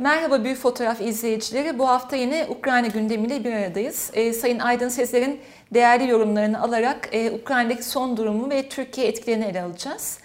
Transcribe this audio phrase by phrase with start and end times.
[0.00, 1.78] Merhaba Büyük Fotoğraf izleyicileri.
[1.78, 4.10] Bu hafta yine Ukrayna gündemiyle bir aradayız.
[4.14, 5.40] E, Sayın Aydın Sezer'in
[5.74, 10.18] değerli yorumlarını alarak e, Ukrayna'daki son durumu ve Türkiye etkilerini ele alacağız.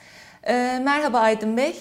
[0.44, 1.76] E, merhaba Aydın Bey.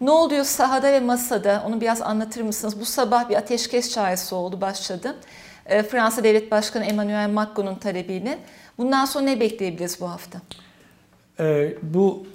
[0.00, 1.64] Ne oluyor sahada ve masada?
[1.66, 2.80] Onu biraz anlatır mısınız?
[2.80, 5.16] Bu sabah bir ateşkes çağrısı oldu, başladı.
[5.66, 8.38] E, Fransa Devlet Başkanı Emmanuel Macron'un talebiyle.
[8.78, 10.40] Bundan sonra ne bekleyebiliriz bu hafta?
[11.40, 12.26] E, bu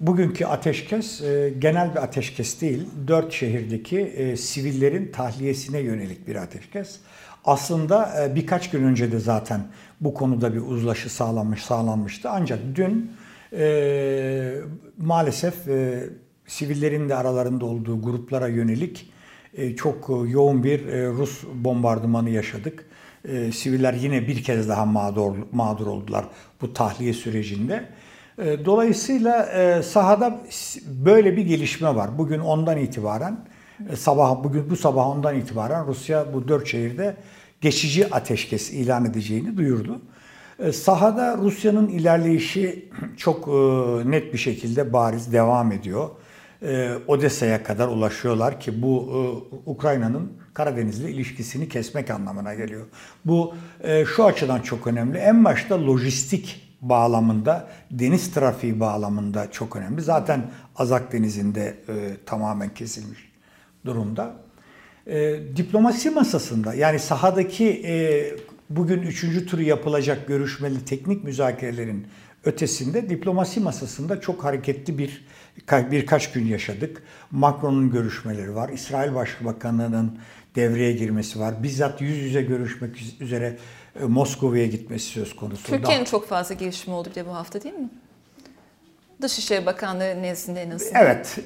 [0.00, 2.88] Bugünkü ateşkes e, genel bir ateşkes değil.
[3.08, 6.96] Dört şehirdeki e, sivillerin tahliyesine yönelik bir ateşkes.
[7.44, 9.60] Aslında e, birkaç gün önce de zaten
[10.00, 12.30] bu konuda bir uzlaşı sağlanmış sağlanmıştı.
[12.30, 13.12] Ancak dün
[13.52, 14.54] e,
[14.98, 16.08] maalesef e,
[16.50, 19.12] sivillerin de aralarında olduğu gruplara yönelik
[19.54, 22.84] e, çok yoğun bir e, Rus bombardımanı yaşadık.
[23.28, 26.24] E, siviller yine bir kez daha mağdur, mağdur oldular
[26.60, 27.84] bu tahliye sürecinde.
[28.38, 30.40] E, dolayısıyla e, sahada
[30.86, 32.18] böyle bir gelişme var.
[32.18, 33.46] Bugün ondan itibaren
[33.92, 37.16] e, sabah bugün bu sabah ondan itibaren Rusya bu dört şehirde
[37.60, 40.00] geçici ateşkes ilan edeceğini duyurdu.
[40.72, 43.48] Sahada Rusya'nın ilerleyişi çok
[44.06, 46.08] net bir şekilde bariz devam ediyor.
[47.06, 49.12] Odessa'ya kadar ulaşıyorlar ki bu
[49.66, 52.86] Ukrayna'nın Karadeniz'le ilişkisini kesmek anlamına geliyor.
[53.24, 53.54] Bu
[54.16, 55.18] şu açıdan çok önemli.
[55.18, 60.02] En başta lojistik bağlamında, deniz trafiği bağlamında çok önemli.
[60.02, 63.32] Zaten Azak Denizi'nde e, tamamen kesilmiş
[63.84, 64.34] durumda.
[65.06, 68.24] E, diplomasi masasında yani sahadaki e,
[68.70, 72.06] bugün üçüncü turu yapılacak görüşmeli teknik müzakerelerin
[72.44, 75.26] ötesinde diplomasi masasında çok hareketli bir
[75.90, 77.02] birkaç gün yaşadık.
[77.30, 78.68] Macron'un görüşmeleri var.
[78.68, 80.18] İsrail Başbakanı'nın
[80.56, 81.62] devreye girmesi var.
[81.62, 83.56] Bizzat yüz yüze görüşmek üzere
[84.00, 85.66] e, Moskova'ya gitmesi söz konusu.
[85.66, 87.88] Türkiye'nin çok fazla gelişme oldu bir de bu hafta değil mi?
[89.22, 91.02] Dışişleri Bakanlığı nezdinde en azından.
[91.02, 91.38] Evet,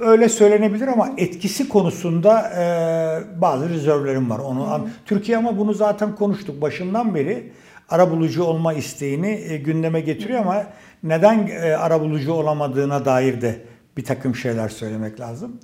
[0.00, 4.38] öyle söylenebilir ama etkisi konusunda e, bazı rezervlerim var.
[4.38, 4.80] Onu Hı.
[5.06, 7.52] Türkiye ama bunu zaten konuştuk başından beri.
[7.88, 10.66] Ara bulucu olma isteğini e, gündeme getiriyor ama
[11.02, 13.60] neden e, ara bulucu olamadığına dair de
[13.96, 15.60] bir takım şeyler söylemek lazım.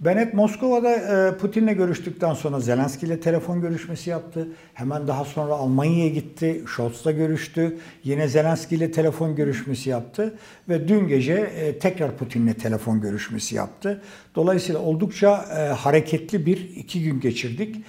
[0.00, 4.48] Bennett Moskova'da e, Putin'le görüştükten sonra Zelenski ile telefon görüşmesi yaptı.
[4.74, 6.62] Hemen daha sonra Almanya'ya gitti.
[6.66, 7.78] Scholz'la görüştü.
[8.04, 10.34] Yine Zelenski ile telefon görüşmesi yaptı.
[10.68, 14.02] Ve dün gece e, tekrar Putin'le telefon görüşmesi yaptı.
[14.34, 17.84] Dolayısıyla oldukça e, hareketli bir iki gün geçirdik.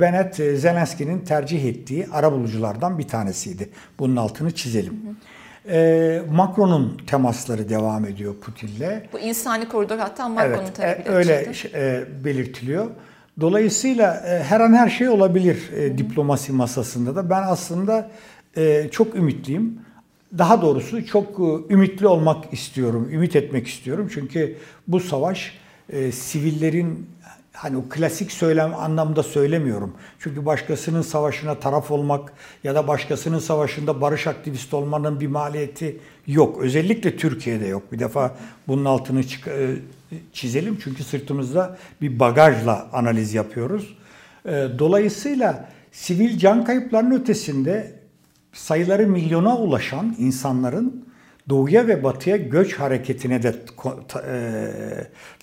[0.00, 3.68] Bennett Zelenski'nin tercih ettiği arabuluculardan bir tanesiydi.
[3.98, 4.92] Bunun altını çizelim.
[4.92, 5.14] Hı hı.
[5.68, 9.02] E, Macron'un temasları devam ediyor Putin'le.
[9.12, 12.86] Bu insani koridor hatta Macron'un evet, talebiyle e, öyle e, belirtiliyor.
[13.40, 17.30] Dolayısıyla e, her an her şey olabilir e, diplomasi masasında da.
[17.30, 18.10] Ben aslında
[18.56, 19.80] e, çok ümitliyim.
[20.38, 24.10] Daha doğrusu çok e, ümitli olmak istiyorum, ümit etmek istiyorum.
[24.14, 24.56] Çünkü
[24.88, 25.52] bu savaş
[25.90, 27.06] e, sivillerin
[27.56, 29.94] hani o klasik söylem anlamda söylemiyorum.
[30.18, 32.32] Çünkü başkasının savaşına taraf olmak
[32.64, 36.58] ya da başkasının savaşında barış aktivisti olmanın bir maliyeti yok.
[36.60, 37.92] Özellikle Türkiye'de yok.
[37.92, 38.34] Bir defa
[38.68, 39.76] bunun altını e,
[40.32, 43.96] çizelim çünkü sırtımızda bir bagajla analiz yapıyoruz.
[44.44, 47.92] E, dolayısıyla sivil can kayıplarının ötesinde
[48.52, 51.05] sayıları milyona ulaşan insanların
[51.48, 53.54] doğuya ve batıya göç hareketine de
[54.28, 54.70] e,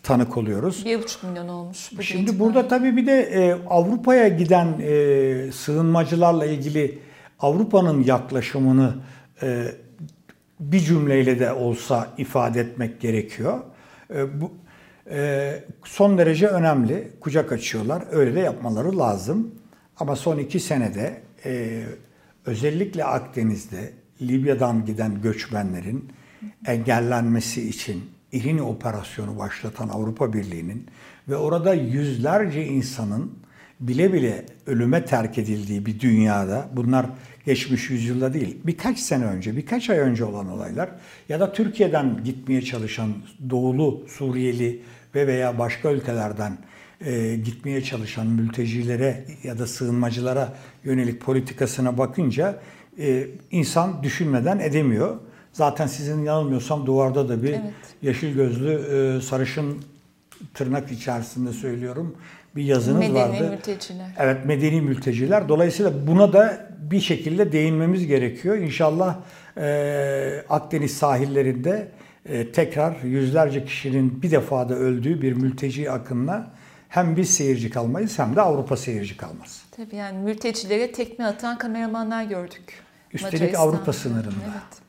[0.03, 0.85] tanık oluyoruz.
[0.85, 1.77] Bir buçuk milyon olmuş.
[1.77, 2.39] Şimdi itibariyle.
[2.39, 6.99] burada tabii bir de e, Avrupa'ya giden e, sığınmacılarla ilgili
[7.39, 8.95] Avrupa'nın yaklaşımını
[9.43, 9.65] e,
[10.59, 13.59] bir cümleyle de olsa ifade etmek gerekiyor.
[14.15, 14.51] E, bu
[15.11, 15.53] e,
[15.83, 17.11] son derece önemli.
[17.21, 18.03] Kucak açıyorlar.
[18.11, 19.55] Öyle de yapmaları lazım.
[19.99, 21.83] Ama son iki senede e,
[22.45, 23.93] özellikle Akdeniz'de
[24.27, 26.09] Libya'dan giden göçmenlerin
[26.65, 30.87] engellenmesi için İrini operasyonu başlatan Avrupa Birliği'nin
[31.29, 33.31] ve orada yüzlerce insanın
[33.79, 37.05] bile bile ölüme terk edildiği bir dünyada bunlar
[37.45, 40.89] geçmiş yüzyılda değil birkaç sene önce birkaç ay önce olan olaylar
[41.29, 43.13] ya da Türkiye'den gitmeye çalışan
[43.49, 44.81] doğulu Suriyeli
[45.15, 46.57] ve veya başka ülkelerden
[47.05, 50.53] e, gitmeye çalışan mültecilere ya da sığınmacılara
[50.83, 52.59] yönelik politikasına bakınca
[52.99, 55.17] e, insan düşünmeden edemiyor.
[55.53, 57.61] Zaten sizin yanılmıyorsam duvarda da bir evet.
[58.01, 59.83] yeşil gözlü e, sarışın
[60.53, 62.15] tırnak içerisinde söylüyorum
[62.55, 63.31] bir yazınız medeni vardı.
[63.33, 64.07] Medeni mülteciler.
[64.19, 65.49] Evet medeni mülteciler.
[65.49, 68.57] Dolayısıyla buna da bir şekilde değinmemiz gerekiyor.
[68.57, 69.17] İnşallah
[69.57, 71.91] e, Akdeniz sahillerinde
[72.25, 76.47] e, tekrar yüzlerce kişinin bir defada öldüğü bir mülteci akınına
[76.89, 79.63] hem biz seyirci kalmayız hem de Avrupa seyirci kalmaz.
[79.71, 82.82] Tabii yani mültecilere tekme atan kameramanlar gördük.
[83.13, 83.67] Üstelik Macaristan.
[83.67, 84.35] Avrupa sınırında.
[84.45, 84.83] Evet.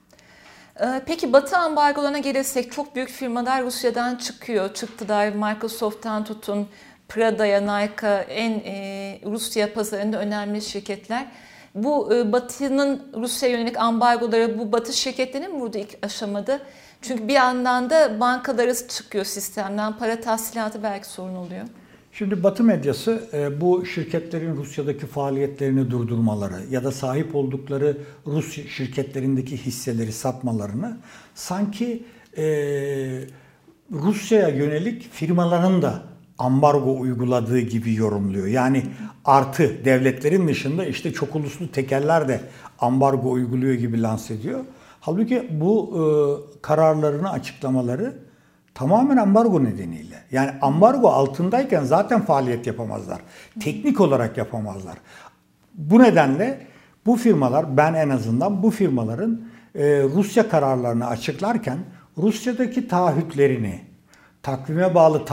[0.81, 4.75] Ee, peki Batı ambargolarına gelirsek çok büyük firmalar Rusya'dan çıkıyor.
[4.75, 6.69] Çıktılar Microsoft'tan tutun
[7.09, 11.26] Prada'ya, Nike'a en e, Rusya pazarında önemli şirketler.
[11.75, 16.61] Bu e, Batı'nın Rusya yönelik ambargoları bu Batı şirketlerini mi vurdu ilk aşamada?
[17.03, 19.93] Çünkü bir yandan da bankaları çıkıyor sistemden.
[19.93, 21.65] Para tahsilatı belki sorun oluyor.
[22.19, 29.56] Şimdi Batı medyası e, bu şirketlerin Rusya'daki faaliyetlerini durdurmaları ya da sahip oldukları Rus şirketlerindeki
[29.56, 30.99] hisseleri satmalarını
[31.34, 32.05] sanki
[32.37, 32.44] e,
[33.93, 36.02] Rusya'ya yönelik firmaların da
[36.38, 38.46] ambargo uyguladığı gibi yorumluyor.
[38.46, 38.82] Yani
[39.25, 42.40] artı devletlerin dışında işte çok uluslu tekeller de
[42.78, 44.61] ambargo uyguluyor gibi lanse ediyor.
[45.00, 46.02] Halbuki bu e,
[46.62, 48.24] kararlarını açıklamaları
[48.75, 50.17] tamamen ambargo nedeniyle.
[50.32, 53.21] Yani ambargo altındayken zaten faaliyet yapamazlar.
[53.61, 54.97] Teknik olarak yapamazlar.
[55.75, 56.67] Bu nedenle
[57.06, 59.41] bu firmalar ben en azından bu firmaların
[59.75, 61.79] e, Rusya kararlarını açıklarken
[62.19, 63.81] Rusya'daki taahhütlerini,
[64.43, 65.25] takvime bağlı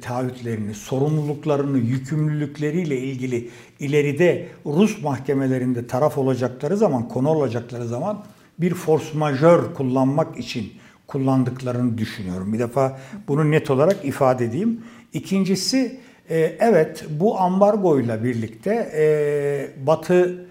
[0.00, 8.24] taahhütlerini, sorumluluklarını, yükümlülükleriyle ilgili ileride Rus mahkemelerinde taraf olacakları zaman, konu olacakları zaman
[8.58, 10.72] bir force majeure kullanmak için
[11.06, 12.52] kullandıklarını düşünüyorum.
[12.52, 12.98] Bir defa
[13.28, 14.80] bunu net olarak ifade edeyim.
[15.12, 20.46] İkincisi e, evet bu ambargoyla birlikte e, Batı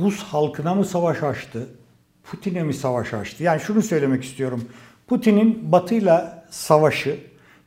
[0.00, 1.68] Rus halkına mı savaş açtı?
[2.24, 3.42] Putin'e mi savaş açtı?
[3.42, 4.64] Yani şunu söylemek istiyorum.
[5.06, 7.18] Putin'in Batı'yla savaşı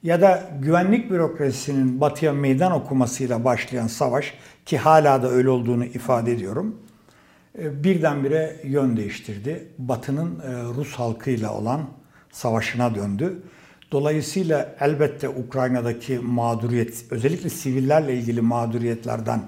[0.03, 4.33] ya da güvenlik bürokrasisinin Batı'ya meydan okumasıyla başlayan savaş
[4.65, 6.75] ki hala da öyle olduğunu ifade ediyorum.
[7.61, 9.67] E, birdenbire yön değiştirdi.
[9.77, 11.81] Batı'nın e, Rus halkıyla olan
[12.31, 13.43] savaşına döndü.
[13.91, 19.41] Dolayısıyla elbette Ukrayna'daki mağduriyet, özellikle sivillerle ilgili mağduriyetlerden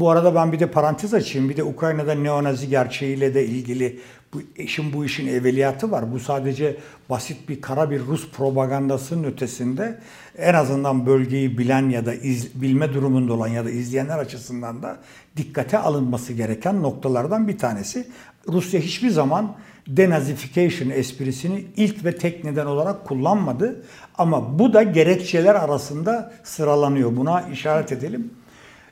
[0.00, 1.48] bu arada ben bir de parantez açayım.
[1.48, 4.00] Bir de Ukrayna'da neonazi gerçeğiyle de ilgili
[4.34, 6.12] bu işin bu işin evveliyatı var.
[6.12, 6.76] Bu sadece
[7.10, 10.00] basit bir kara bir Rus propagandasının ötesinde
[10.38, 14.98] en azından bölgeyi bilen ya da iz, bilme durumunda olan ya da izleyenler açısından da
[15.36, 18.08] dikkate alınması gereken noktalardan bir tanesi.
[18.48, 19.56] Rusya hiçbir zaman
[19.88, 23.82] denazification esprisini ilk ve tek neden olarak kullanmadı.
[24.18, 27.16] Ama bu da gerekçeler arasında sıralanıyor.
[27.16, 28.30] Buna işaret edelim.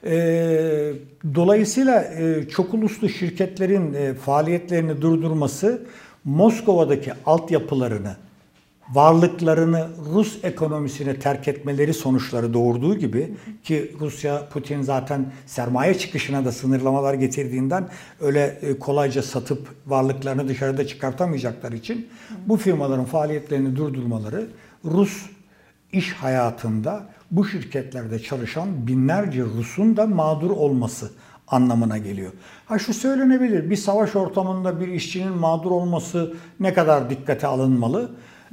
[0.06, 0.93] E,
[1.35, 5.83] dolayısıyla e, çok uluslu şirketlerin e, faaliyetlerini durdurması
[6.25, 8.17] Moskova'daki altyapılarını,
[8.93, 16.53] varlıklarını Rus ekonomisine terk etmeleri sonuçları doğurduğu gibi ki Rusya Putin zaten sermaye çıkışına da
[16.53, 17.89] sınırlamalar getirdiğinden
[18.21, 22.09] öyle e, kolayca satıp varlıklarını dışarıda çıkartamayacakları için
[22.47, 24.47] bu firmaların faaliyetlerini durdurmaları
[24.85, 25.27] Rus
[25.93, 31.10] iş hayatında bu şirketlerde çalışan binlerce Rus'un da mağdur olması
[31.48, 32.32] anlamına geliyor.
[32.66, 38.10] Ha şu söylenebilir, bir savaş ortamında bir işçinin mağdur olması ne kadar dikkate alınmalı?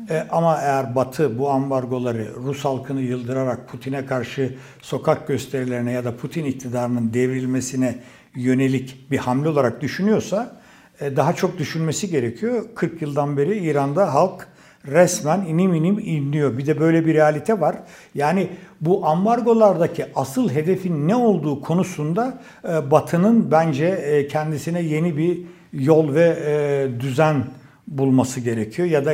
[0.09, 6.17] E, ama eğer Batı bu ambargoları Rus halkını yıldırarak Putin'e karşı sokak gösterilerine ya da
[6.17, 7.99] Putin iktidarının devrilmesine
[8.35, 10.61] yönelik bir hamle olarak düşünüyorsa
[11.01, 12.65] e, daha çok düşünmesi gerekiyor.
[12.75, 14.47] 40 yıldan beri İran'da halk
[14.87, 16.57] resmen inim inim inliyor.
[16.57, 17.75] Bir de böyle bir realite var.
[18.15, 18.47] Yani
[18.81, 25.39] bu ambargolardaki asıl hedefin ne olduğu konusunda e, Batı'nın bence e, kendisine yeni bir
[25.73, 27.43] yol ve e, düzen
[27.87, 28.87] bulması gerekiyor.
[28.87, 29.13] Ya da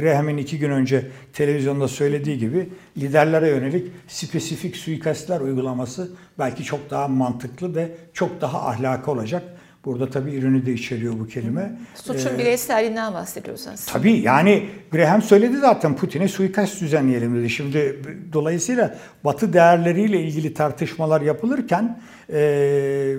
[0.00, 7.08] Graham'in iki gün önce televizyonda söylediği gibi liderlere yönelik spesifik suikastler uygulaması belki çok daha
[7.08, 9.42] mantıklı ve çok daha ahlaki olacak.
[9.84, 11.78] Burada tabii ironi de içeriyor bu kelime.
[11.94, 13.98] Suçun ee, bireyselliğinden bahsediyoruz aslında.
[13.98, 17.50] Tabii yani Graham söyledi zaten Putin'e suikast düzenleyelim dedi.
[17.50, 22.00] Şimdi dolayısıyla Batı değerleriyle ilgili tartışmalar yapılırken
[22.32, 23.14] e,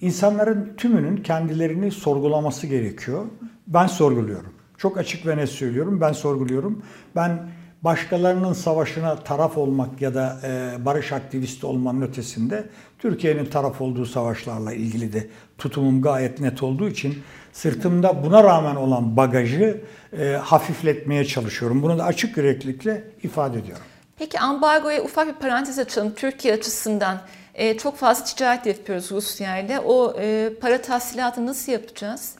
[0.00, 3.26] insanların tümünün kendilerini sorgulaması gerekiyor.
[3.66, 4.52] Ben sorguluyorum.
[4.78, 6.00] Çok açık ve net söylüyorum.
[6.00, 6.82] Ben sorguluyorum.
[7.16, 7.48] Ben
[7.84, 12.64] başkalarının savaşına taraf olmak ya da e, barış aktivisti olmanın ötesinde
[12.98, 15.26] Türkiye'nin taraf olduğu savaşlarla ilgili de
[15.58, 17.22] tutumum gayet net olduğu için
[17.52, 19.80] sırtımda buna rağmen olan bagajı
[20.18, 21.82] e, hafifletmeye çalışıyorum.
[21.82, 23.84] Bunu da açık yüreklilikle ifade ediyorum.
[24.18, 26.14] Peki ambargoya ufak bir parantez açalım.
[26.14, 27.20] Türkiye açısından
[27.54, 29.80] e, çok fazla ticaret yapıyoruz Rusya ile.
[29.80, 32.34] O e, para tahsilatı nasıl yapacağız?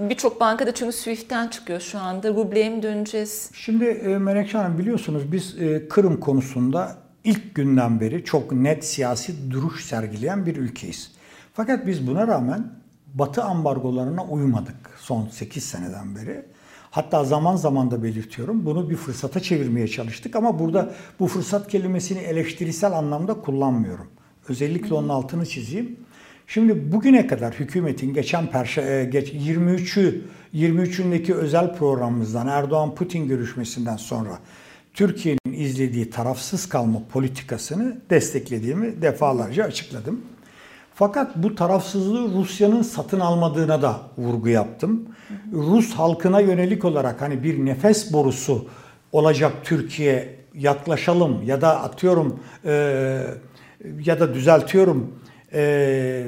[0.00, 2.28] Birçok bankada çünkü SWIFT'ten çıkıyor şu anda.
[2.28, 3.50] Rubleye mi döneceğiz?
[3.54, 9.50] Şimdi e, Melekşe Hanım biliyorsunuz biz e, Kırım konusunda ilk günden beri çok net siyasi
[9.50, 11.12] duruş sergileyen bir ülkeyiz.
[11.54, 12.72] Fakat biz buna rağmen
[13.14, 16.44] Batı ambargolarına uymadık son 8 seneden beri.
[16.90, 22.18] Hatta zaman zaman da belirtiyorum bunu bir fırsata çevirmeye çalıştık ama burada bu fırsat kelimesini
[22.18, 24.06] eleştirisel anlamda kullanmıyorum.
[24.48, 25.96] Özellikle onun altını çizeyim.
[26.52, 30.20] Şimdi bugüne kadar hükümetin geçen perşe, e, geç 23'ü
[30.54, 34.38] 23'ündeki özel programımızdan Erdoğan Putin görüşmesinden sonra
[34.94, 40.20] Türkiye'nin izlediği tarafsız kalma politikasını desteklediğimi defalarca açıkladım.
[40.94, 45.08] Fakat bu tarafsızlığı Rusya'nın satın almadığına da vurgu yaptım.
[45.52, 48.68] Rus halkına yönelik olarak hani bir nefes borusu
[49.12, 52.72] olacak Türkiye yaklaşalım ya da atıyorum e,
[54.04, 55.20] ya da düzeltiyorum
[55.52, 56.26] e,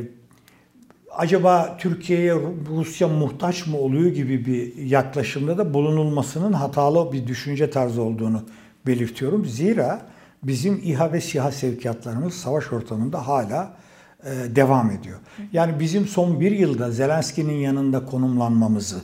[1.17, 2.35] acaba Türkiye'ye
[2.69, 8.43] Rusya muhtaç mı oluyor gibi bir yaklaşımda da bulunulmasının hatalı bir düşünce tarzı olduğunu
[8.87, 9.45] belirtiyorum.
[9.45, 10.03] Zira
[10.43, 13.77] bizim İHA ve SİHA sevkiyatlarımız savaş ortamında hala
[14.25, 15.19] e, devam ediyor.
[15.53, 19.03] Yani bizim son bir yılda Zelenski'nin yanında konumlanmamızı,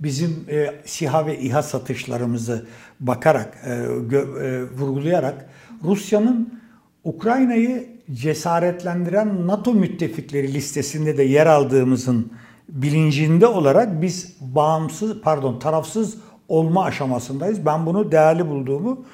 [0.00, 2.66] bizim e, SİHA ve İHA satışlarımızı
[3.00, 5.48] bakarak, e, e, vurgulayarak
[5.84, 6.60] Rusya'nın
[7.04, 12.32] Ukrayna'yı cesaretlendiren NATO müttefikleri listesinde de yer aldığımızın
[12.68, 17.66] bilincinde olarak biz bağımsız, pardon tarafsız olma aşamasındayız.
[17.66, 19.04] Ben bunu değerli bulduğumu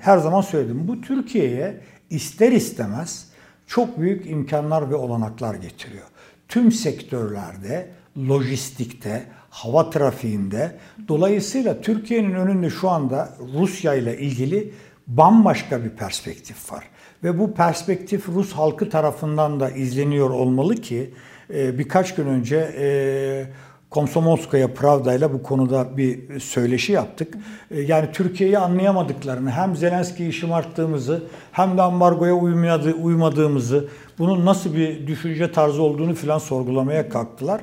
[0.00, 0.88] her zaman söyledim.
[0.88, 1.80] Bu Türkiye'ye
[2.10, 3.30] ister istemez
[3.66, 6.06] çok büyük imkanlar ve olanaklar getiriyor.
[6.48, 7.88] Tüm sektörlerde,
[8.28, 10.76] lojistikte, hava trafiğinde
[11.08, 14.72] dolayısıyla Türkiye'nin önünde şu anda Rusya ile ilgili
[15.06, 16.84] bambaşka bir perspektif var.
[17.24, 21.14] Ve bu perspektif Rus halkı tarafından da izleniyor olmalı ki
[21.54, 23.46] e, birkaç gün önce e,
[23.90, 27.34] Komsomolskaya Pravda ile bu konuda bir söyleşi yaptık.
[27.70, 31.22] E, yani Türkiye'yi anlayamadıklarını, hem Zelenski'yi şımarttığımızı,
[31.52, 37.60] hem de ambargoya uymadı, uymadığımızı, bunun nasıl bir düşünce tarzı olduğunu filan sorgulamaya kalktılar.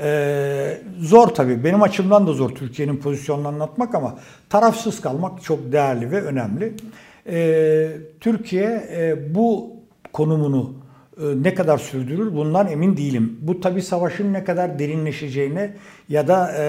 [0.00, 1.64] Ee, zor tabii.
[1.64, 4.18] Benim açımdan da zor Türkiye'nin pozisyonunu anlatmak ama
[4.48, 6.74] tarafsız kalmak çok değerli ve önemli.
[7.26, 7.88] Ee,
[8.20, 9.76] Türkiye e, bu
[10.12, 10.74] konumunu
[11.20, 13.38] e, ne kadar sürdürür bundan emin değilim.
[13.40, 15.74] Bu tabi savaşın ne kadar derinleşeceğine
[16.08, 16.64] ya da e,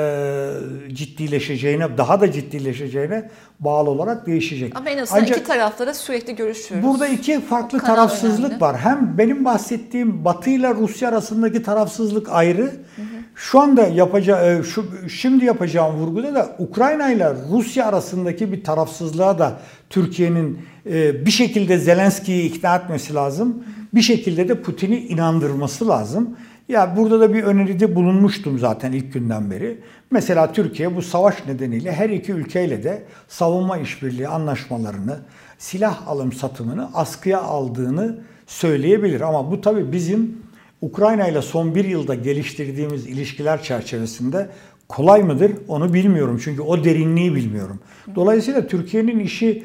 [0.94, 4.74] ciddileşeceğine, daha da ciddileşeceğine bağlı olarak değişecek.
[4.76, 6.88] Ama en azından Ancak, iki tarafta da sürekli görüşüyoruz.
[6.90, 8.62] Burada iki farklı tarafsızlık önemli.
[8.62, 8.78] var.
[8.78, 12.62] Hem benim bahsettiğim Batı ile Rusya arasındaki tarafsızlık ayrı.
[12.62, 13.14] Hı hı.
[13.36, 19.39] Şu anda yapacağı, e, şu, şimdi yapacağım vurguda da Ukrayna ile Rusya arasındaki bir tarafsızlığa
[19.39, 23.63] da Türkiye'nin e, bir şekilde Zelenski'yi ikna etmesi lazım.
[23.94, 26.38] Bir şekilde de Putin'i inandırması lazım.
[26.70, 29.80] Ya burada da bir öneride bulunmuştum zaten ilk günden beri.
[30.12, 35.20] Mesela Türkiye bu savaş nedeniyle her iki ülkeyle de savunma işbirliği anlaşmalarını,
[35.58, 39.22] silah alım satımını askıya aldığını söyleyebilir.
[39.22, 40.38] Ama bu tabii bizim
[40.86, 44.50] Ukrayna ile son bir yılda geliştirdiğimiz ilişkiler çerçevesinde
[44.88, 46.42] kolay mıdır onu bilmiyorum.
[46.44, 47.80] Çünkü o derinliği bilmiyorum.
[48.15, 49.63] Dolayısıyla Türkiye'nin işi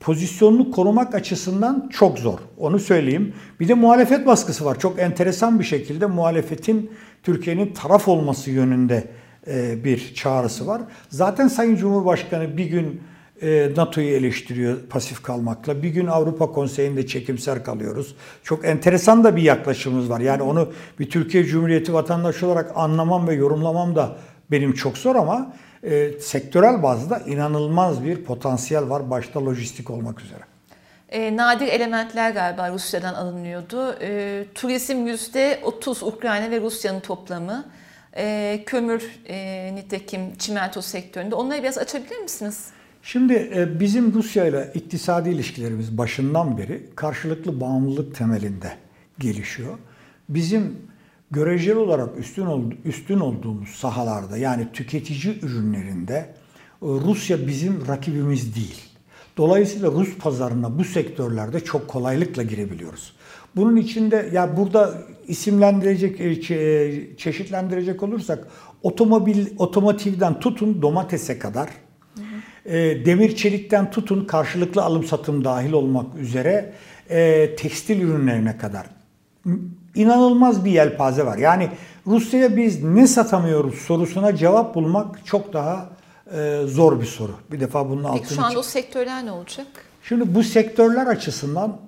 [0.00, 2.38] pozisyonunu korumak açısından çok zor.
[2.58, 3.34] Onu söyleyeyim.
[3.60, 4.78] Bir de muhalefet baskısı var.
[4.78, 6.90] Çok enteresan bir şekilde muhalefetin
[7.22, 9.08] Türkiye'nin taraf olması yönünde
[9.46, 10.82] e, bir çağrısı var.
[11.08, 13.00] Zaten Sayın Cumhurbaşkanı bir gün
[13.76, 15.82] NATO'yu eleştiriyor pasif kalmakla.
[15.82, 18.16] Bir gün Avrupa Konseyi'nde çekimser kalıyoruz.
[18.42, 20.20] Çok enteresan da bir yaklaşımımız var.
[20.20, 24.16] Yani onu bir Türkiye Cumhuriyeti vatandaşı olarak anlamam ve yorumlamam da
[24.50, 25.52] benim çok zor ama
[25.82, 30.40] e, sektörel bazda inanılmaz bir potansiyel var başta lojistik olmak üzere.
[31.08, 33.96] E, nadir elementler galiba Rusya'dan alınıyordu.
[34.00, 37.64] E, turizm %30 Ukrayna ve Rusya'nın toplamı.
[38.16, 41.34] E, kömür e, nitekim çimento sektöründe.
[41.34, 42.75] Onları biraz açabilir misiniz?
[43.06, 48.72] Şimdi e, bizim Rusya ile iktisadi ilişkilerimiz başından beri karşılıklı bağımlılık temelinde
[49.18, 49.78] gelişiyor.
[50.28, 50.78] Bizim
[51.30, 56.26] göreceli olarak üstün üstün olduğumuz sahalarda yani tüketici ürünlerinde e,
[56.80, 58.82] Rusya bizim rakibimiz değil.
[59.36, 63.12] Dolayısıyla Rus pazarına bu sektörlerde çok kolaylıkla girebiliyoruz.
[63.56, 64.94] Bunun içinde ya burada
[65.28, 66.20] isimlendirecek,
[66.50, 68.48] e, çeşitlendirecek olursak
[68.82, 71.85] otomobil, otomotivden tutun domatese kadar
[73.04, 76.72] demir çelikten tutun karşılıklı alım satım dahil olmak üzere
[77.10, 78.86] e, tekstil ürünlerine kadar
[79.94, 81.38] inanılmaz bir yelpaze var.
[81.38, 81.70] Yani
[82.06, 85.90] Rusya'ya biz ne satamıyoruz sorusuna cevap bulmak çok daha
[86.32, 87.32] e, zor bir soru.
[87.52, 88.20] Bir defa bunun altını...
[88.22, 89.66] Peki şu anda o sektörler ne olacak?
[90.02, 91.80] Şimdi bu sektörler açısından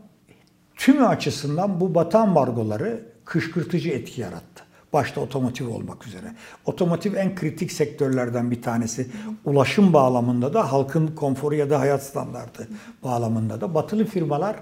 [0.77, 4.65] tümü açısından bu batı ambargoları kışkırtıcı etki yarattı.
[4.93, 6.33] Başta otomotiv olmak üzere.
[6.65, 9.07] Otomotiv en kritik sektörlerden bir tanesi.
[9.45, 12.69] Ulaşım bağlamında da halkın konforu ya da hayat standartı
[13.03, 14.57] bağlamında da batılı firmalar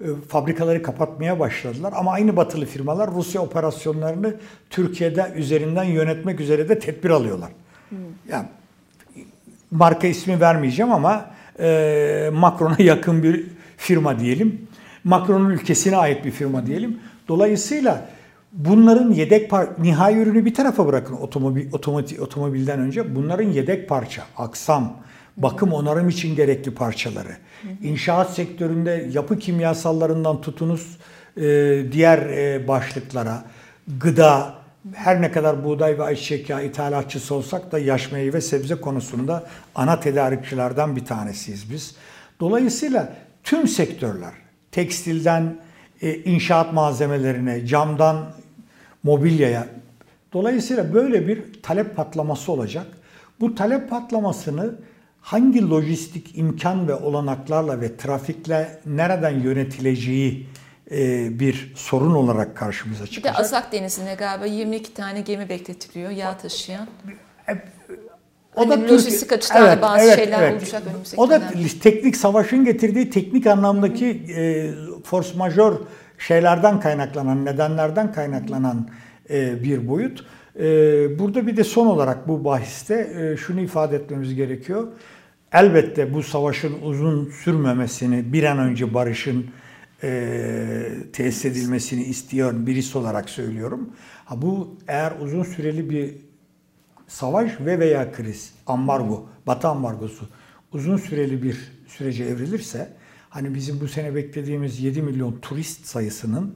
[0.00, 1.92] e, fabrikaları kapatmaya başladılar.
[1.96, 4.34] Ama aynı batılı firmalar Rusya operasyonlarını
[4.70, 7.50] Türkiye'de üzerinden yönetmek üzere de tedbir alıyorlar.
[8.28, 8.46] Yani
[9.70, 13.46] marka ismi vermeyeceğim ama e, Macron'a yakın bir
[13.76, 14.68] firma diyelim.
[15.04, 17.00] Macron'un ülkesine ait bir firma diyelim.
[17.28, 18.08] Dolayısıyla
[18.52, 24.22] bunların yedek par nihai ürünü bir tarafa bırakın otomobil otomotiv, otomobilden önce bunların yedek parça,
[24.36, 24.96] aksam,
[25.36, 27.36] bakım onarım için gerekli parçaları.
[27.82, 30.98] İnşaat sektöründe yapı kimyasallarından tutunuz
[31.36, 31.42] e,
[31.92, 33.44] diğer e, başlıklara,
[34.00, 34.54] gıda,
[34.94, 40.00] her ne kadar buğday ve ayçiçek yağı ithalatçısı olsak da yaş meyve sebze konusunda ana
[40.00, 41.94] tedarikçilerden bir tanesiyiz biz.
[42.40, 44.32] Dolayısıyla tüm sektörler
[44.72, 45.56] tekstilden
[46.02, 48.32] e, inşaat malzemelerine, camdan
[49.02, 49.66] mobilyaya
[50.32, 52.86] dolayısıyla böyle bir talep patlaması olacak.
[53.40, 54.74] Bu talep patlamasını
[55.20, 60.46] hangi lojistik imkan ve olanaklarla ve trafikle nereden yönetileceği
[60.90, 63.40] e, bir sorun olarak karşımıza Bir de çıkacak.
[63.40, 66.86] Azak Denizi'ne galiba 22 tane gemi bekletiliyor yağ taşıyan.
[68.56, 71.42] O Hani Türkiye- lojistik açıdan da bazı şeyler olacak önümüzdeki O da
[71.82, 74.70] teknik savaşın getirdiği teknik anlamdaki e,
[75.04, 75.80] force major
[76.20, 78.88] şeylerden kaynaklanan, nedenlerden kaynaklanan
[79.30, 80.26] e, bir boyut.
[80.60, 80.64] E,
[81.18, 84.88] burada bir de son olarak bu bahiste e, şunu ifade etmemiz gerekiyor.
[85.52, 89.46] Elbette bu savaşın uzun sürmemesini, bir an önce barışın
[91.12, 93.90] tesis edilmesini istiyor birisi olarak söylüyorum.
[94.24, 96.14] Ha bu eğer uzun süreli bir
[97.08, 100.28] savaş ve veya kriz, ambargo, batı ambargosu
[100.72, 102.88] uzun süreli bir sürece evrilirse
[103.30, 106.54] hani bizim bu sene beklediğimiz 7 milyon turist sayısının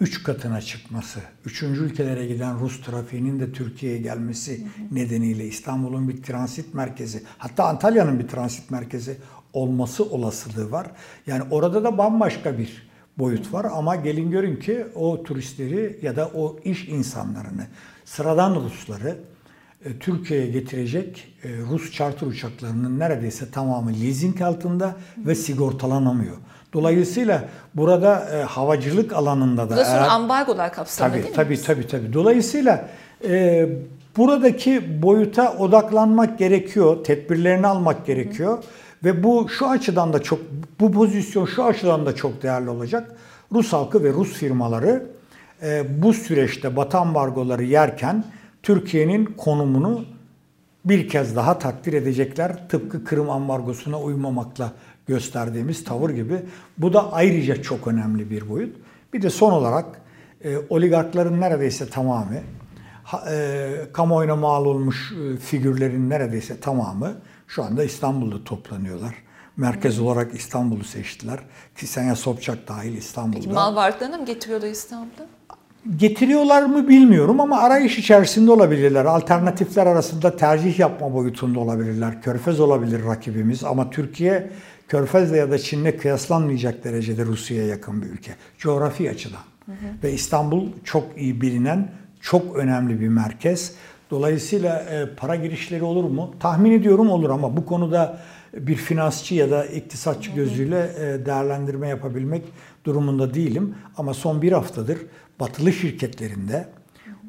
[0.00, 6.74] 3 katına çıkması, üçüncü ülkelere giden Rus trafiğinin de Türkiye'ye gelmesi nedeniyle İstanbul'un bir transit
[6.74, 9.16] merkezi, hatta Antalya'nın bir transit merkezi
[9.52, 10.86] olması olasılığı var.
[11.26, 16.30] Yani orada da bambaşka bir boyut var ama gelin görün ki o turistleri ya da
[16.34, 17.66] o iş insanlarını,
[18.04, 19.31] sıradan Rusları e,
[20.00, 26.36] Türkiye'ye getirecek e, Rus charter uçaklarının neredeyse tamamı leasing altında ve sigortalanamıyor.
[26.72, 31.36] Dolayısıyla burada e, havacılık alanında da Bu da sonra ambargolar kapsamında Tabii değil mi?
[31.36, 32.12] tabii tabii tabii.
[32.12, 32.88] Dolayısıyla
[33.24, 33.68] e,
[34.16, 38.64] buradaki boyuta odaklanmak gerekiyor, tedbirlerini almak gerekiyor
[39.04, 40.40] ve bu şu açıdan da çok
[40.80, 43.16] bu pozisyon şu açıdan da çok değerli olacak.
[43.52, 45.06] Rus halkı ve Rus firmaları
[45.62, 48.24] e, bu süreçte Batı ambargoları yerken
[48.62, 50.04] Türkiye'nin konumunu
[50.84, 52.68] bir kez daha takdir edecekler.
[52.68, 54.72] Tıpkı Kırım ambargosuna uymamakla
[55.06, 56.42] gösterdiğimiz tavır gibi.
[56.78, 58.76] Bu da ayrıca çok önemli bir boyut.
[59.12, 60.00] Bir de son olarak
[60.44, 62.40] e, oligarkların neredeyse tamamı,
[63.04, 67.12] ha, e, kamuoyuna mal olmuş e, figürlerin neredeyse tamamı
[67.46, 69.14] şu anda İstanbul'da toplanıyorlar.
[69.56, 71.38] Merkez olarak İstanbul'u seçtiler.
[71.76, 73.40] Kisanya Sobçak dahil İstanbul'da.
[73.40, 75.26] Peki mal varlıklarını mı getiriyorlar İstanbul'da?
[75.96, 79.04] Getiriyorlar mı bilmiyorum ama arayış içerisinde olabilirler.
[79.04, 82.22] Alternatifler arasında tercih yapma boyutunda olabilirler.
[82.22, 84.50] Körfez olabilir rakibimiz ama Türkiye
[84.88, 88.32] Körfez'le ya da Çin'le kıyaslanmayacak derecede Rusya'ya yakın bir ülke.
[88.58, 89.40] Coğrafi açıdan.
[90.02, 91.90] Ve İstanbul çok iyi bilinen,
[92.20, 93.74] çok önemli bir merkez.
[94.10, 96.34] Dolayısıyla e, para girişleri olur mu?
[96.40, 98.18] Tahmin ediyorum olur ama bu konuda
[98.54, 102.42] bir finansçı ya da iktisatçı gözüyle e, değerlendirme yapabilmek
[102.84, 103.74] durumunda değilim.
[103.96, 104.98] Ama son bir haftadır
[105.40, 106.68] batılı şirketlerinde,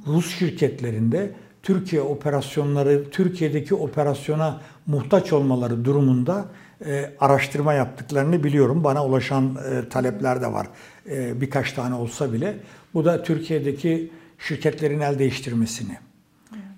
[0.07, 1.31] Rus şirketlerinde
[1.63, 6.45] Türkiye operasyonları, Türkiye'deki operasyona muhtaç olmaları durumunda
[6.85, 8.83] e, araştırma yaptıklarını biliyorum.
[8.83, 10.67] Bana ulaşan e, talepler de var.
[11.09, 12.57] E, birkaç tane olsa bile.
[12.93, 15.97] Bu da Türkiye'deki şirketlerin el değiştirmesini,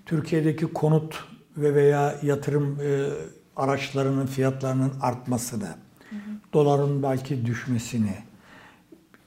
[0.06, 1.24] Türkiye'deki konut
[1.56, 3.06] ve veya yatırım e,
[3.56, 5.68] araçlarının fiyatlarının artmasını,
[6.52, 8.14] doların belki düşmesini,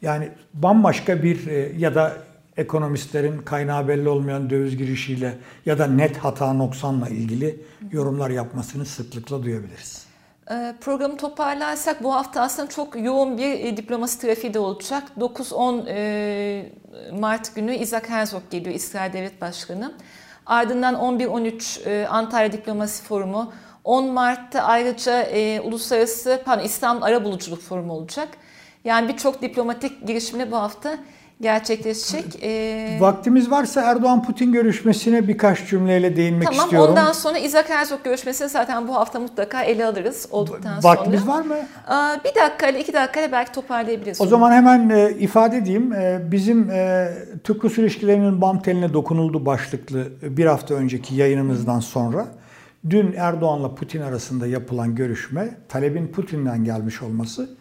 [0.02, 2.18] yani bambaşka bir e, ya da
[2.58, 5.34] ekonomistlerin kaynağı belli olmayan döviz girişiyle
[5.66, 7.60] ya da net hata noksanla ilgili
[7.92, 10.06] yorumlar yapmasını sıklıkla duyabiliriz.
[10.52, 15.04] Ee, Programı toparlarsak bu hafta aslında çok yoğun bir e, diplomasi trafiği de olacak.
[15.20, 16.72] 9-10 e,
[17.20, 19.94] Mart günü Isaac Herzog geliyor İsrail Devlet Başkanı.
[20.46, 23.54] Ardından 11-13 e, Antalya Diplomasi Forumu.
[23.84, 28.28] 10 Mart'ta ayrıca e, Uluslararası pardon, İstanbul Arabuluculuk Forumu olacak.
[28.84, 30.98] Yani birçok diplomatik girişimle bu hafta
[31.42, 32.44] gerçekleşecek.
[32.44, 36.90] Ee, Vaktimiz varsa Erdoğan-Putin görüşmesine birkaç cümleyle değinmek tamam istiyorum.
[36.90, 40.94] ondan sonra Isaac Herzog görüşmesini zaten bu hafta mutlaka ele alırız olduktan sonra.
[40.94, 41.56] Vaktimiz var mı?
[41.88, 44.22] Aa, bir dakikayla iki dakikayla belki toparlayabiliriz.
[44.22, 44.30] O onu.
[44.30, 45.94] zaman hemen e, ifade edeyim.
[45.94, 47.10] E, bizim e,
[47.44, 52.26] Türk-Rus ilişkilerinin bam teline dokunuldu başlıklı bir hafta önceki yayınımızdan sonra
[52.90, 57.59] dün Erdoğan'la Putin arasında yapılan görüşme, talebin Putin'den gelmiş olması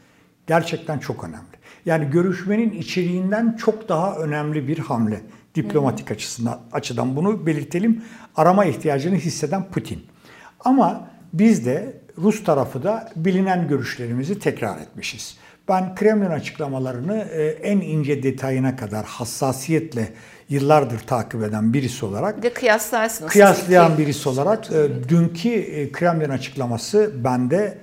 [0.48, 1.58] gerçekten çok önemli.
[1.86, 5.20] Yani görüşmenin içeriğinden çok daha önemli bir hamle
[5.54, 8.04] Diplomatik açısından açıdan bunu belirtelim.
[8.36, 10.06] Arama ihtiyacını hisseden Putin.
[10.64, 15.36] Ama biz de Rus tarafı da bilinen görüşlerimizi tekrar etmişiz.
[15.68, 20.12] Ben Kremlin açıklamalarını e, en ince detayına kadar hassasiyetle
[20.48, 23.32] yıllardır takip eden birisi olarak de kıyaslarsınız.
[23.32, 27.78] Kıyaslayan birisi olarak e, dünkü e, Kremlin açıklaması bende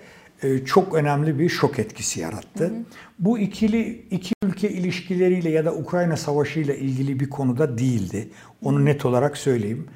[0.65, 2.63] çok önemli bir şok etkisi yarattı.
[2.63, 2.84] Hı hı.
[3.19, 8.30] Bu ikili iki ülke ilişkileriyle ya da Ukrayna savaşı ile ilgili bir konuda değildi.
[8.62, 9.88] Onu net olarak söyleyeyim.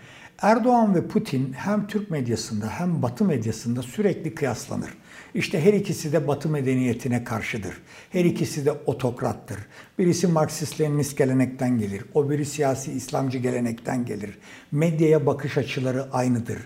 [0.41, 4.89] Erdoğan ve Putin hem Türk medyasında hem Batı medyasında sürekli kıyaslanır.
[5.33, 7.73] İşte her ikisi de Batı medeniyetine karşıdır.
[8.09, 9.57] Her ikisi de otokrattır.
[9.99, 12.03] Birisi Marksist-Leninist gelenekten gelir.
[12.13, 14.37] O biri siyasi İslamcı gelenekten gelir.
[14.71, 16.57] Medyaya bakış açıları aynıdır.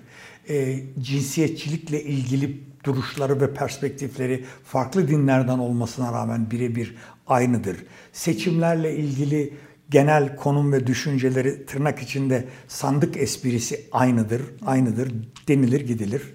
[0.50, 6.96] E, cinsiyetçilikle ilgili duruşları ve perspektifleri farklı dinlerden olmasına rağmen birebir
[7.28, 7.78] aynıdır.
[8.14, 9.54] Seçimlerle ilgili
[9.90, 15.14] genel konum ve düşünceleri tırnak içinde sandık esprisi aynıdır, aynıdır
[15.48, 16.34] denilir gidilir.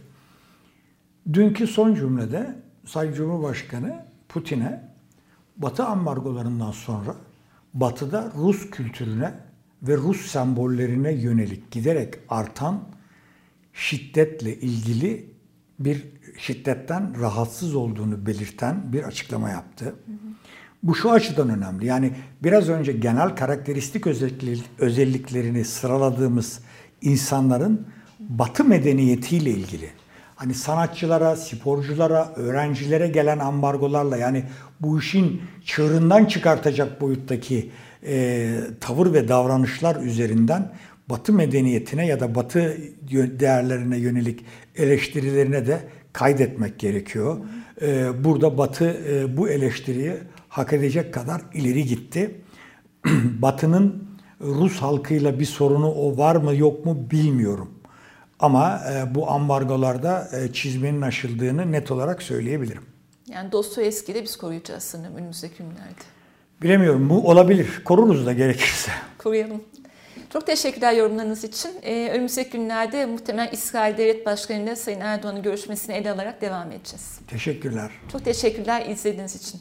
[1.32, 2.56] Dünkü son cümlede
[2.86, 4.88] Sayın Cumhurbaşkanı Putin'e
[5.56, 7.14] Batı ambargolarından sonra
[7.74, 9.34] Batı'da Rus kültürüne
[9.82, 12.82] ve Rus sembollerine yönelik giderek artan
[13.72, 15.30] şiddetle ilgili
[15.78, 16.06] bir
[16.38, 19.84] şiddetten rahatsız olduğunu belirten bir açıklama yaptı.
[19.84, 20.28] Hı hı.
[20.82, 21.86] Bu şu açıdan önemli.
[21.86, 22.12] Yani
[22.42, 24.06] biraz önce genel karakteristik
[24.78, 26.60] özelliklerini sıraladığımız
[27.02, 27.86] insanların
[28.18, 29.90] Batı medeniyetiyle ilgili
[30.36, 34.44] hani sanatçılara, sporculara, öğrencilere gelen ambargolarla yani
[34.80, 37.70] bu işin çığırından çıkartacak boyuttaki
[38.06, 40.72] e, tavır ve davranışlar üzerinden
[41.10, 42.76] Batı medeniyetine ya da Batı
[43.12, 44.44] değerlerine yönelik
[44.76, 45.80] eleştirilerine de
[46.12, 47.36] kaydetmek gerekiyor.
[47.82, 50.12] E, burada Batı e, bu eleştiriyi
[50.48, 52.40] hak edecek kadar ileri gitti.
[53.42, 54.08] Batı'nın
[54.40, 57.70] Rus halkıyla bir sorunu o var mı yok mu bilmiyorum.
[58.40, 62.82] Ama e, bu ambargolarda e, çizmenin aşıldığını net olarak söyleyebilirim.
[63.28, 66.02] Yani Dostoyevski'yi de biz koruyacağız sanırım önümüzdeki günlerde.
[66.62, 67.10] Bilemiyorum.
[67.10, 67.82] Bu olabilir.
[67.84, 68.90] Koruruz da gerekirse.
[69.18, 69.60] Koruyalım.
[70.32, 71.70] Çok teşekkürler yorumlarınız için.
[71.82, 77.18] Ee, önümüzdeki günlerde muhtemelen İsrail Devlet Başkanı ile Sayın Erdoğan'ın görüşmesini ele alarak devam edeceğiz.
[77.26, 77.90] Teşekkürler.
[78.12, 79.60] Çok teşekkürler izlediğiniz için.